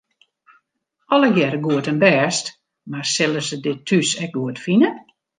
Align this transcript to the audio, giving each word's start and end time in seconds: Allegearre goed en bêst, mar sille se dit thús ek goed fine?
Allegearre 1.17 1.59
goed 1.67 1.89
en 1.91 1.99
bêst, 2.03 2.45
mar 2.91 3.05
sille 3.11 3.43
se 3.49 3.59
dit 3.67 3.79
thús 3.91 4.09
ek 4.23 4.31
goed 4.39 4.57
fine? 4.65 4.89